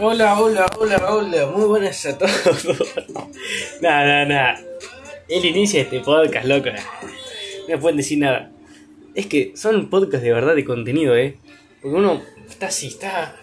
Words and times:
Hola, 0.00 0.40
hola, 0.40 0.66
hola, 0.78 1.12
hola, 1.12 1.46
muy 1.46 1.64
buenas 1.64 2.06
a 2.06 2.16
todos. 2.16 2.32
nada, 3.80 4.04
nada, 4.04 4.24
nada. 4.26 4.60
El 5.28 5.44
inicio 5.44 5.80
de 5.80 5.84
este 5.84 6.00
podcast, 6.00 6.46
loco. 6.46 6.70
No 6.70 7.68
me 7.68 7.78
pueden 7.78 7.96
decir 7.96 8.18
nada. 8.18 8.52
Es 9.16 9.26
que 9.26 9.54
son 9.56 9.90
podcasts 9.90 10.22
de 10.22 10.32
verdad 10.32 10.54
de 10.54 10.64
contenido, 10.64 11.16
eh. 11.16 11.38
Porque 11.82 11.96
uno 11.96 12.22
está 12.48 12.68
así, 12.68 12.86
está 12.86 13.34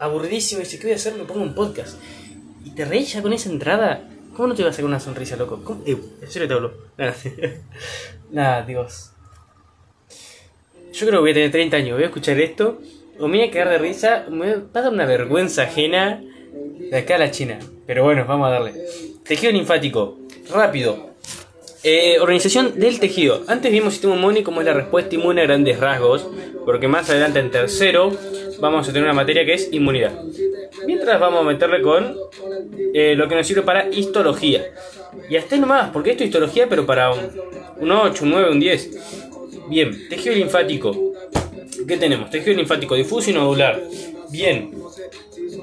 aburridísimo 0.00 0.60
y 0.60 0.64
dice, 0.64 0.78
¿qué 0.78 0.86
voy 0.86 0.92
a 0.94 0.96
hacer? 0.96 1.14
Me 1.14 1.22
pongo 1.22 1.42
un 1.42 1.54
podcast. 1.54 1.98
Y 2.64 2.70
te 2.70 2.84
reís 2.84 3.12
ya 3.12 3.22
con 3.22 3.32
esa 3.32 3.48
entrada. 3.48 4.08
¿Cómo 4.34 4.48
no 4.48 4.54
te 4.56 4.64
vas 4.64 4.70
a 4.70 4.72
sacar 4.74 4.86
una 4.86 4.98
sonrisa, 4.98 5.36
loco? 5.36 5.62
¿Cómo? 5.62 5.84
Eh, 5.86 5.96
en 6.20 6.48
te 6.48 6.52
hablo. 6.52 6.72
Nada, 8.32 8.62
Dios. 8.62 9.12
Yo 10.92 11.06
creo 11.06 11.18
que 11.18 11.18
voy 11.18 11.30
a 11.30 11.34
tener 11.34 11.52
30 11.52 11.76
años, 11.76 11.94
voy 11.94 12.02
a 12.02 12.06
escuchar 12.06 12.40
esto, 12.40 12.80
o 13.20 13.28
me 13.28 13.38
voy 13.38 13.48
a 13.48 13.50
quedar 13.50 13.68
de 13.68 13.78
risa, 13.78 14.26
me 14.30 14.54
va 14.54 14.62
a 14.74 14.80
dar 14.82 14.92
una 14.92 15.06
vergüenza 15.06 15.62
ajena 15.62 16.22
de 16.90 16.96
acá 16.96 17.16
a 17.16 17.18
la 17.18 17.30
China. 17.30 17.58
Pero 17.86 18.04
bueno, 18.04 18.24
vamos 18.26 18.48
a 18.48 18.50
darle. 18.50 18.74
Tejido 19.24 19.52
linfático, 19.52 20.18
rápido. 20.52 21.10
Eh, 21.82 22.18
organización 22.20 22.78
del 22.78 23.00
tejido. 23.00 23.42
Antes 23.46 23.72
vimos 23.72 23.94
sistema 23.94 24.14
inmune 24.14 24.42
como 24.42 24.60
es 24.60 24.66
la 24.66 24.74
respuesta 24.74 25.14
inmune 25.14 25.42
a 25.42 25.44
grandes 25.44 25.78
rasgos, 25.78 26.28
porque 26.64 26.88
más 26.88 27.08
adelante 27.08 27.38
en 27.38 27.50
tercero 27.50 28.12
vamos 28.60 28.88
a 28.88 28.92
tener 28.92 29.04
una 29.04 29.14
materia 29.14 29.44
que 29.44 29.54
es 29.54 29.72
inmunidad. 29.72 30.12
Mientras 30.86 31.18
vamos 31.20 31.40
a 31.40 31.44
meterle 31.44 31.80
con 31.82 32.16
eh, 32.94 33.14
lo 33.16 33.28
que 33.28 33.34
nos 33.34 33.46
sirve 33.46 33.62
para 33.62 33.88
histología. 33.88 34.64
Y 35.28 35.36
hasta 35.36 35.56
nomás, 35.56 35.90
porque 35.90 36.10
esto 36.10 36.22
es 36.22 36.28
histología, 36.28 36.66
pero 36.68 36.86
para 36.86 37.12
un, 37.12 37.20
un 37.78 37.92
8, 37.92 38.24
un 38.24 38.30
9, 38.30 38.50
un 38.50 38.60
10. 38.60 39.68
Bien, 39.68 40.08
tejido 40.08 40.34
linfático. 40.34 41.09
¿Qué 41.86 41.96
tenemos? 41.96 42.30
Tejido 42.30 42.56
linfático 42.56 42.94
difuso 42.94 43.30
y 43.30 43.34
nodular. 43.34 43.82
Bien. 44.30 44.72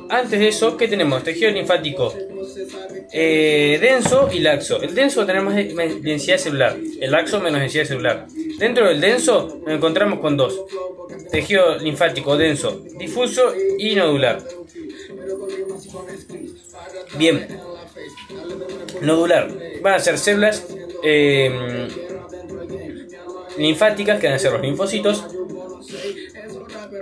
Antes 0.10 0.40
de 0.40 0.48
eso, 0.48 0.78
¿qué 0.78 0.88
tenemos? 0.88 1.24
Tejido 1.24 1.52
linfático 1.52 2.14
eh, 3.12 3.78
denso 3.82 4.30
y 4.32 4.40
laxo. 4.40 4.82
El 4.82 4.94
denso 4.94 5.26
va 5.26 5.86
densidad 6.02 6.38
celular. 6.38 6.78
El 7.00 7.12
laxo 7.12 7.40
menos 7.40 7.62
densidad 7.62 7.86
celular. 7.86 8.28
Dentro 8.58 8.88
del 8.88 9.00
denso 9.00 9.60
nos 9.66 9.76
encontramos 9.76 10.20
con 10.20 10.38
dos. 10.38 10.60
Tejido 11.32 11.78
linfático 11.78 12.38
denso, 12.38 12.84
difuso 12.98 13.54
y 13.78 13.96
nodular. 13.96 14.42
Bien. 17.18 17.48
Nodular. 19.02 19.52
Van 19.82 19.94
a 19.96 20.00
ser 20.00 20.18
células 20.18 20.66
eh, 21.04 21.88
linfáticas, 23.58 24.20
que 24.20 24.28
van 24.28 24.36
a 24.36 24.40
ser 24.40 24.54
los 24.54 24.62
linfocitos. 24.62 25.26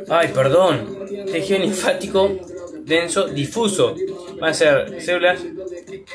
Ay, 0.09 0.29
perdón. 0.33 1.07
Tejido 1.31 1.59
linfático 1.59 2.39
denso 2.85 3.27
difuso. 3.27 3.95
Van 4.39 4.51
a 4.51 4.53
ser 4.53 5.01
células 5.01 5.39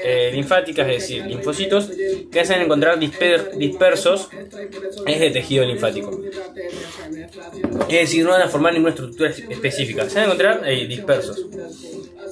eh, 0.05 0.31
linfáticas, 0.33 0.89
es 0.89 0.95
decir, 1.01 1.27
linfocitos, 1.27 1.91
que 2.31 2.41
a 2.41 2.63
encontrar 2.63 2.99
dispersos 2.99 4.29
es 5.07 5.21
de 5.21 5.31
tejido 5.31 5.65
linfático. 5.65 6.21
Es 7.89 8.01
decir, 8.01 8.25
no 8.25 8.31
van 8.31 8.43
a 8.43 8.49
formar 8.49 8.73
ninguna 8.73 8.91
estructura 8.91 9.31
específica, 9.31 10.09
se 10.09 10.15
van 10.15 10.23
a 10.23 10.27
encontrar 10.27 10.63
eh, 10.69 10.87
dispersos. 10.87 11.47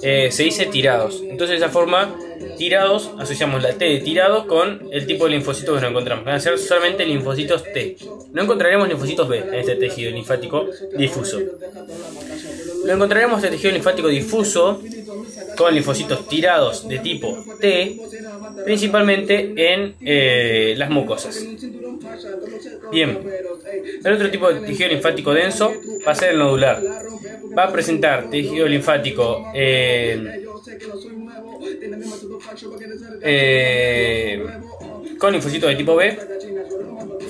Eh, 0.03 0.31
se 0.31 0.45
dice 0.45 0.67
tirados. 0.67 1.21
Entonces, 1.23 1.51
de 1.51 1.57
esa 1.57 1.69
forma, 1.69 2.17
tirados, 2.57 3.11
asociamos 3.19 3.63
la 3.63 3.73
T 3.73 3.85
de 3.85 3.99
tirado 3.99 4.47
con 4.47 4.89
el 4.93 5.07
tipo 5.07 5.25
de 5.25 5.31
linfocitos 5.31 5.75
que 5.75 5.81
nos 5.81 5.91
encontramos. 5.91 6.25
Van 6.25 6.35
a 6.35 6.41
ser 6.41 6.59
solamente 6.59 7.05
linfocitos 7.05 7.65
T. 7.65 7.97
No 8.33 8.43
encontraremos 8.43 8.89
linfocitos 8.89 9.29
B 9.29 9.39
en 9.39 9.55
este 9.55 9.77
tejido 9.77 10.11
linfático 10.11 10.67
difuso. 10.97 11.41
Lo 12.85 12.93
encontraremos 12.93 13.43
este 13.43 13.57
tejido 13.57 13.73
linfático 13.73 14.09
difuso 14.09 14.81
con 15.57 15.75
linfocitos 15.75 16.29
tirados 16.29 16.89
de 16.89 16.99
tipo 17.01 17.45
T, 17.61 17.97
principalmente 18.65 19.53
en 19.73 19.95
eh, 20.01 20.75
las 20.77 20.91
mucosas. 20.91 21.45
Bien, 22.91 23.19
el 24.05 24.13
otro 24.13 24.31
tipo 24.31 24.53
de 24.53 24.61
tejido 24.61 24.89
linfático 24.89 25.35
denso 25.35 25.73
va 26.07 26.13
a 26.13 26.15
ser 26.15 26.31
el 26.31 26.39
nodular. 26.39 26.81
Va 27.59 27.65
a 27.65 27.73
presentar 27.73 28.31
tejido 28.31 28.69
linfático 28.69 29.51
eh, 29.53 30.45
eh, 33.21 34.47
con 35.19 35.33
linfocitos 35.33 35.69
de 35.69 35.75
tipo 35.75 35.97
B 35.97 36.17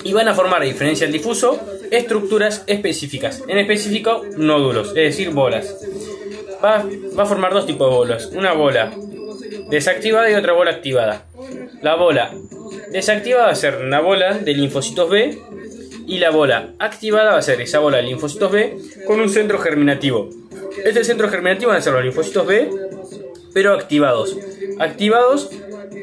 y 0.03 0.13
van 0.13 0.27
a 0.27 0.35
formar, 0.35 0.61
a 0.61 0.65
diferencia 0.65 1.07
del 1.07 1.13
difuso, 1.13 1.59
estructuras 1.89 2.63
específicas, 2.67 3.43
en 3.47 3.57
específico 3.57 4.23
nódulos, 4.37 4.89
es 4.89 4.93
decir, 4.93 5.31
bolas. 5.31 5.75
Va, 6.63 6.85
va, 7.17 7.23
a 7.23 7.25
formar 7.25 7.51
dos 7.51 7.65
tipos 7.65 7.89
de 7.89 7.95
bolas, 7.95 8.25
una 8.27 8.53
bola 8.53 8.91
desactivada 9.71 10.29
y 10.29 10.35
otra 10.35 10.53
bola 10.53 10.71
activada. 10.71 11.25
La 11.81 11.95
bola 11.95 12.31
desactivada 12.91 13.45
va 13.45 13.51
a 13.51 13.55
ser 13.55 13.77
una 13.77 13.99
bola 13.99 14.37
de 14.37 14.53
linfocitos 14.53 15.09
B 15.09 15.37
y 16.09 16.17
la 16.17 16.31
bola 16.31 16.73
activada 16.79 17.31
va 17.33 17.37
a 17.37 17.41
ser 17.41 17.61
esa 17.61 17.79
bola 17.79 17.97
de 17.97 18.03
linfocitos 18.03 18.51
B 18.51 18.77
con 19.05 19.21
un 19.21 19.29
centro 19.29 19.59
germinativo. 19.59 20.29
Este 20.83 21.03
centro 21.03 21.29
germinativo 21.29 21.69
van 21.69 21.77
a 21.77 21.81
ser 21.81 21.93
los 21.93 22.03
linfocitos 22.03 22.47
B, 22.47 22.69
pero 23.53 23.73
activados. 23.73 24.35
Activados 24.79 25.51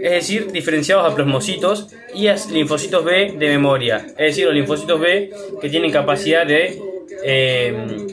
es 0.02 0.12
decir, 0.12 0.52
diferenciados 0.52 1.10
a 1.10 1.14
plasmocitos 1.14 1.88
y 2.14 2.28
a 2.28 2.36
linfocitos 2.52 3.04
B 3.04 3.34
de 3.36 3.48
memoria, 3.48 4.06
es 4.10 4.28
decir, 4.28 4.46
los 4.46 4.54
linfocitos 4.54 5.00
B 5.00 5.30
que 5.60 5.68
tienen 5.68 5.90
capacidad 5.90 6.46
de 6.46 6.80
eh, 7.24 8.06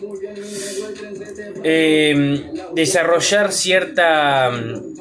eh, 1.64 2.44
desarrollar 2.74 3.52
cierta 3.52 4.50
mm, 4.50 4.96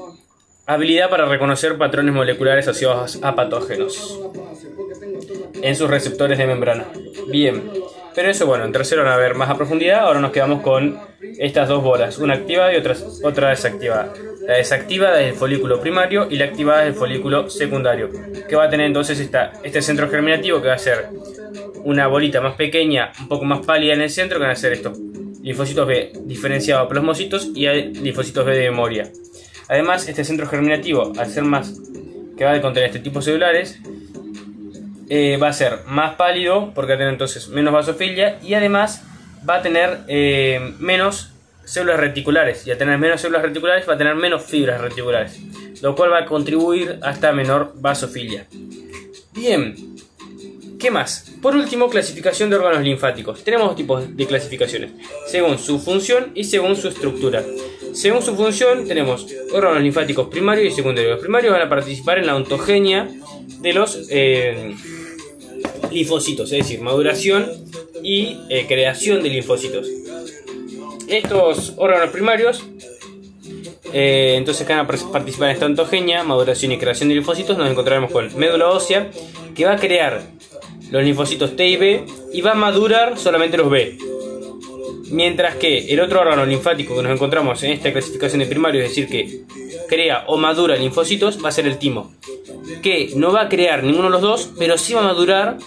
habilidad 0.67 1.09
para 1.09 1.25
reconocer 1.25 1.79
patrones 1.79 2.15
moleculares 2.15 2.69
asociados 2.69 3.19
a 3.23 3.35
patógenos 3.35 4.21
en 5.63 5.77
sus 5.77 5.89
receptores 5.89 6.39
de 6.39 6.47
membrana. 6.47 6.87
Bien, 7.29 7.63
pero 8.15 8.31
eso 8.31 8.47
bueno, 8.47 8.65
en 8.65 8.73
tercero 8.73 9.05
van 9.05 9.13
a 9.13 9.17
ver 9.17 9.35
más 9.35 9.49
a 9.49 9.57
profundidad, 9.57 10.01
ahora 10.01 10.21
nos 10.21 10.33
quedamos 10.33 10.63
con 10.63 10.99
estas 11.39 11.69
dos 11.69 11.83
bolas, 11.83 12.19
una 12.19 12.35
activada 12.35 12.73
y 12.73 12.77
otra, 12.77 12.95
otra 13.23 13.51
desactivada. 13.51 14.13
La 14.47 14.57
desactivada 14.57 15.21
es 15.21 15.33
el 15.33 15.35
folículo 15.35 15.81
primario 15.81 16.27
y 16.29 16.37
la 16.37 16.47
activada 16.47 16.83
es 16.83 16.89
el 16.89 16.95
folículo 16.95 17.49
secundario, 17.49 18.11
que 18.49 18.57
va 18.57 18.65
a 18.65 18.69
tener 18.69 18.87
entonces 18.87 19.21
esta, 19.21 19.53
este 19.63 19.81
centro 19.81 20.09
germinativo 20.09 20.61
que 20.61 20.69
va 20.69 20.75
a 20.75 20.79
ser 20.79 21.09
una 21.85 22.07
bolita 22.07 22.41
más 22.41 22.55
pequeña, 22.55 23.13
un 23.21 23.29
poco 23.29 23.45
más 23.45 23.65
pálida 23.65 23.95
en 23.95 24.03
el 24.03 24.11
centro, 24.11 24.39
que 24.39 24.45
van 24.45 24.53
a 24.53 24.57
ser 24.57 24.73
estos 24.73 24.99
linfocitos 25.43 25.87
B 25.87 26.13
diferenciados 26.25 26.87
a 26.87 26.89
plasmocitos 26.89 27.51
y 27.55 27.67
linfocitos 27.67 28.45
B 28.45 28.57
de 28.57 28.71
memoria. 28.71 29.11
Además, 29.69 30.09
este 30.09 30.25
centro 30.25 30.47
germinativo, 30.47 31.13
al 31.17 31.29
ser 31.29 31.45
más 31.45 31.81
que 32.37 32.45
va 32.45 32.53
a 32.53 32.61
contener 32.61 32.89
este 32.89 33.01
tipo 33.01 33.21
de 33.21 33.25
celulares, 33.25 33.79
eh, 35.15 35.37
va 35.37 35.49
a 35.49 35.53
ser 35.53 35.81
más 35.85 36.15
pálido 36.15 36.73
porque 36.75 36.93
va 36.93 36.95
a 36.95 36.99
tener 37.01 37.13
entonces 37.13 37.49
menos 37.49 37.75
vasofilia 37.75 38.39
y 38.43 38.55
además 38.55 39.05
va 39.47 39.57
a 39.57 39.63
tener 39.63 39.99
eh, 40.09 40.73
menos 40.79 41.35
células 41.67 42.01
reticulares 42.01 42.67
y 42.67 42.71
a 42.71 42.79
tener 42.79 42.97
menos 42.97 43.21
células 43.21 43.43
reticulares 43.43 43.87
va 43.87 43.93
a 43.93 43.99
tener 43.99 44.15
menos 44.15 44.43
fibras 44.43 44.81
reticulares, 44.81 45.39
lo 45.83 45.95
cual 45.95 46.13
va 46.13 46.21
a 46.21 46.25
contribuir 46.25 46.99
a 47.03 47.11
esta 47.11 47.31
menor 47.31 47.75
vasofilia. 47.75 48.47
Bien, 49.35 49.75
¿qué 50.81 50.91
más? 50.91 51.31
Por 51.43 51.57
último, 51.57 51.91
clasificación 51.91 52.49
de 52.49 52.57
órganos 52.57 52.83
linfáticos. 52.83 53.45
Tenemos 53.45 53.67
dos 53.67 53.77
tipos 53.77 54.17
de 54.17 54.27
clasificaciones, 54.27 54.93
según 55.27 55.59
su 55.59 55.79
función 55.79 56.33
y 56.35 56.45
según 56.45 56.75
su 56.75 56.89
estructura. 56.89 57.45
Según 57.93 58.23
su 58.23 58.35
función, 58.35 58.89
tenemos 58.89 59.27
órganos 59.53 59.83
linfáticos 59.83 60.29
primarios 60.29 60.73
y 60.73 60.77
secundarios. 60.77 61.17
Los 61.17 61.21
primarios 61.21 61.53
van 61.53 61.67
a 61.67 61.69
participar 61.69 62.19
en 62.19 62.29
la 62.29 62.35
ontogenia 62.35 63.11
de 63.61 63.73
los 63.75 64.07
eh, 64.11 64.75
linfocitos, 65.93 66.51
es 66.53 66.59
decir, 66.59 66.81
maduración 66.81 67.51
y 68.03 68.39
eh, 68.49 68.67
creación 68.69 69.23
de 69.23 69.31
linfocitos 69.31 69.87
estos 71.17 71.75
órganos 71.77 72.11
primarios, 72.11 72.65
eh, 73.93 74.35
entonces 74.37 74.67
que 74.67 74.73
van 74.73 74.87
a 74.87 74.87
participar 74.87 75.49
en 75.49 75.55
esta 75.55 75.67
ontogenia, 75.67 76.25
maduración 76.25 76.73
y 76.73 76.79
creación 76.79 77.09
de 77.09 77.17
linfocitos, 77.17 77.57
nos 77.59 77.71
encontraremos 77.71 78.11
con 78.11 78.35
médula 78.39 78.69
ósea, 78.69 79.11
que 79.55 79.65
va 79.65 79.73
a 79.73 79.77
crear 79.77 80.23
los 80.91 81.05
linfocitos 81.05 81.57
T 81.57 81.67
y 81.67 81.77
B 81.77 82.05
y 82.33 82.41
va 82.41 82.53
a 82.53 82.55
madurar 82.55 83.19
solamente 83.19 83.57
los 83.57 83.71
B. 83.71 83.99
Mientras 85.11 85.57
que 85.57 85.93
el 85.93 86.01
otro 86.01 86.23
órgano 86.23 86.47
linfático 86.47 86.97
que 86.97 87.03
nos 87.03 87.13
encontramos 87.13 87.63
en 87.63 87.73
esta 87.73 87.93
clasificación 87.93 88.41
de 88.41 88.47
primario, 88.47 88.83
es 88.83 88.89
decir, 88.89 89.09
que 89.09 89.43
crea 89.89 90.25
o 90.27 90.39
madura 90.39 90.77
linfocitos, 90.77 91.45
va 91.45 91.51
a 91.51 91.53
ser 91.53 91.67
el 91.67 91.77
timo. 91.77 92.15
Que 92.83 93.11
no 93.15 93.31
va 93.31 93.43
a 93.43 93.49
crear 93.51 93.85
ninguno 93.85 94.05
de 94.05 94.11
los 94.11 94.23
dos, 94.23 94.51
pero 94.59 94.79
sí 94.79 94.95
va 94.95 95.01
a 95.01 95.05
madurar 95.05 95.59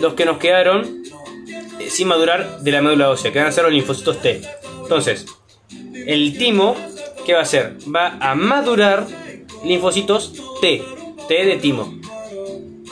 los 0.00 0.14
que 0.14 0.24
nos 0.24 0.38
quedaron 0.38 1.02
eh, 1.78 1.90
sin 1.90 2.08
madurar 2.08 2.60
de 2.60 2.72
la 2.72 2.82
médula 2.82 3.10
ósea, 3.10 3.32
que 3.32 3.38
van 3.38 3.48
a 3.48 3.52
ser 3.52 3.64
los 3.64 3.72
linfocitos 3.72 4.20
T. 4.20 4.40
Entonces, 4.82 5.26
el 6.06 6.36
timo, 6.38 6.76
¿qué 7.24 7.32
va 7.32 7.40
a 7.40 7.42
hacer? 7.42 7.76
Va 7.94 8.16
a 8.20 8.34
madurar 8.34 9.06
linfocitos 9.64 10.32
T, 10.60 10.82
T 11.28 11.44
de 11.44 11.56
timo. 11.56 11.98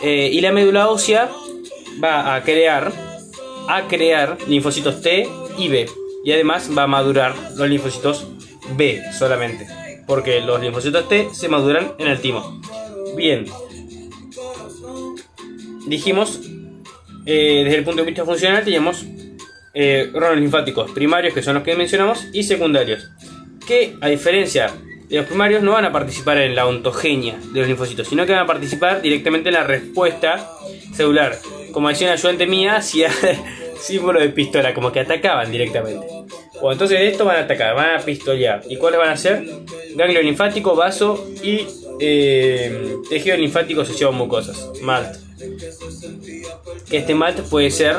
Eh, 0.02 0.30
y 0.32 0.40
la 0.40 0.52
médula 0.52 0.88
ósea 0.88 1.30
va 2.02 2.34
a 2.34 2.42
crear, 2.42 2.92
a 3.68 3.86
crear 3.88 4.38
linfocitos 4.48 5.00
T 5.00 5.28
y 5.56 5.68
B. 5.68 5.86
Y 6.24 6.32
además 6.32 6.70
va 6.76 6.84
a 6.84 6.86
madurar 6.86 7.34
los 7.56 7.68
linfocitos 7.68 8.26
B 8.76 9.02
solamente, 9.16 9.66
porque 10.06 10.40
los 10.40 10.60
linfocitos 10.60 11.08
T 11.08 11.28
se 11.32 11.48
maduran 11.48 11.92
en 11.98 12.08
el 12.08 12.20
timo. 12.20 12.60
Bien, 13.16 13.46
dijimos, 15.86 16.40
eh, 17.26 17.62
desde 17.64 17.78
el 17.78 17.84
punto 17.84 18.02
de 18.02 18.06
vista 18.06 18.24
funcional, 18.24 18.64
tenemos 18.64 19.04
eh, 19.72 20.10
linfáticos 20.36 20.90
primarios, 20.92 21.34
que 21.34 21.42
son 21.42 21.54
los 21.54 21.62
que 21.62 21.74
mencionamos, 21.74 22.26
y 22.32 22.42
secundarios, 22.42 23.10
que 23.66 23.96
a 24.00 24.08
diferencia 24.08 24.70
de 25.08 25.16
los 25.16 25.26
primarios 25.26 25.62
no 25.62 25.72
van 25.72 25.84
a 25.84 25.92
participar 25.92 26.38
en 26.38 26.54
la 26.54 26.66
ontogenia 26.66 27.36
de 27.52 27.60
los 27.60 27.68
linfocitos, 27.68 28.08
sino 28.08 28.26
que 28.26 28.32
van 28.32 28.42
a 28.42 28.46
participar 28.46 29.02
directamente 29.02 29.48
en 29.48 29.54
la 29.54 29.64
respuesta 29.64 30.50
celular. 30.92 31.38
Como 31.72 31.88
decía 31.88 32.06
una 32.08 32.14
ayudante 32.14 32.46
mía, 32.46 32.76
hacía 32.76 33.10
símbolo 33.80 34.20
de 34.20 34.30
pistola, 34.30 34.72
como 34.74 34.92
que 34.92 35.00
atacaban 35.00 35.50
directamente. 35.50 36.06
O 36.60 36.72
entonces 36.72 36.98
de 36.98 37.08
esto 37.08 37.24
van 37.24 37.36
a 37.36 37.40
atacar, 37.40 37.74
van 37.74 38.00
a 38.00 38.04
pistolear. 38.04 38.62
¿Y 38.68 38.76
cuáles 38.76 38.98
van 38.98 39.10
a 39.10 39.16
ser? 39.16 39.44
Ganglio 39.96 40.22
linfático, 40.22 40.74
vaso 40.74 41.32
y 41.42 41.66
eh, 42.00 42.96
tejido 43.08 43.36
linfático 43.36 43.82
asociado 43.82 44.12
a 44.12 44.16
mucosas, 44.16 44.70
MALT. 44.82 45.23
Este 46.90 47.14
MALT 47.14 47.40
puede 47.48 47.70
ser 47.70 47.96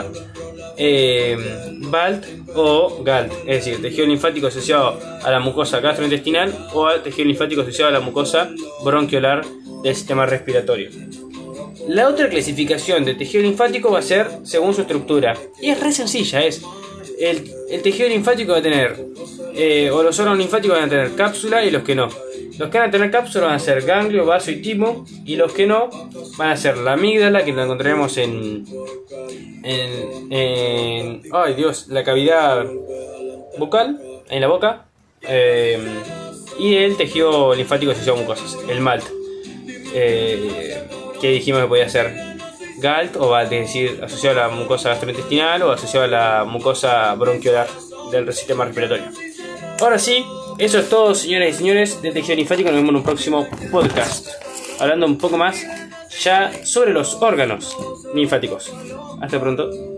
eh, 0.77 1.37
BALT 1.89 2.25
o 2.55 3.03
GALT, 3.03 3.31
es 3.45 3.65
decir, 3.65 3.81
tejido 3.81 4.07
linfático 4.07 4.47
asociado 4.47 4.99
a 5.23 5.31
la 5.31 5.39
mucosa 5.39 5.79
gastrointestinal 5.79 6.69
o 6.73 6.85
al 6.85 7.03
tejido 7.03 7.27
linfático 7.27 7.61
asociado 7.61 7.89
a 7.89 7.93
la 7.93 7.99
mucosa 7.99 8.49
bronquiolar 8.83 9.45
del 9.83 9.95
sistema 9.95 10.25
respiratorio. 10.25 10.89
La 11.87 12.09
otra 12.09 12.29
clasificación 12.29 13.05
de 13.05 13.13
tejido 13.13 13.43
linfático 13.43 13.91
va 13.91 13.99
a 13.99 14.01
ser 14.01 14.27
según 14.43 14.73
su 14.73 14.81
estructura. 14.81 15.37
Y 15.61 15.69
es 15.69 15.79
re 15.79 15.91
sencilla, 15.91 16.43
es 16.43 16.61
el, 17.19 17.81
tejido 17.81 18.09
linfático 18.09 18.53
va 18.53 18.59
a 18.59 18.61
tener, 18.61 18.95
eh, 19.53 19.89
o 19.91 20.03
los 20.03 20.17
órganos 20.19 20.39
linfáticos 20.39 20.77
van 20.77 20.87
a 20.87 20.89
tener 20.89 21.15
cápsula 21.15 21.63
y 21.63 21.71
los 21.71 21.83
que 21.83 21.95
no. 21.95 22.09
Los 22.57 22.69
que 22.69 22.77
van 22.77 22.89
a 22.89 22.91
tener 22.91 23.11
cápsula 23.11 23.47
van 23.47 23.55
a 23.55 23.59
ser 23.59 23.81
ganglio, 23.81 24.25
vaso 24.25 24.51
y 24.51 24.61
timo, 24.61 25.05
y 25.25 25.35
los 25.35 25.53
que 25.53 25.67
no 25.67 25.89
van 26.37 26.51
a 26.51 26.57
ser 26.57 26.77
la 26.77 26.93
amígdala, 26.93 27.43
que 27.43 27.51
la 27.51 27.63
encontraremos 27.63 28.17
en, 28.17 28.65
en, 29.63 31.21
ay 31.31 31.53
Dios, 31.55 31.87
la 31.89 32.03
cavidad 32.03 32.65
bucal, 33.57 33.99
en 34.29 34.41
la 34.41 34.47
boca, 34.47 34.85
eh, 35.27 35.79
y 36.59 36.75
el 36.75 36.95
tejido 36.97 37.53
linfático 37.53 37.91
asociado 37.91 38.17
a 38.17 38.21
mucosas, 38.21 38.57
el 38.69 38.79
MALT, 38.79 39.03
eh, 39.93 40.83
que 41.19 41.29
dijimos 41.29 41.61
que 41.61 41.67
podía 41.67 41.89
ser 41.89 42.13
GALT 42.77 43.15
o 43.17 43.37
es 43.39 43.49
decir, 43.49 43.99
asociado 44.03 44.39
a 44.39 44.47
la 44.47 44.55
mucosa 44.55 44.89
gastrointestinal 44.89 45.61
o 45.63 45.71
asociado 45.71 46.05
a 46.05 46.09
la 46.09 46.43
mucosa 46.45 47.15
bronquiolar 47.15 47.67
del 48.11 48.31
sistema 48.33 48.65
respiratorio. 48.65 49.05
Ahora 49.79 49.99
sí, 49.99 50.25
eso 50.57 50.79
es 50.79 50.89
todo, 50.89 51.15
señores 51.15 51.55
y 51.55 51.57
señores 51.57 52.01
de 52.01 52.11
tejido 52.11 52.35
linfático. 52.35 52.69
Nos 52.69 52.77
vemos 52.77 52.89
en 52.89 52.95
un 52.97 53.03
próximo 53.03 53.47
podcast. 53.71 54.27
Hablando 54.79 55.05
un 55.05 55.17
poco 55.17 55.37
más 55.37 55.65
ya 56.23 56.51
sobre 56.65 56.93
los 56.93 57.15
órganos 57.21 57.75
linfáticos. 58.13 58.71
Hasta 59.21 59.39
pronto. 59.39 59.94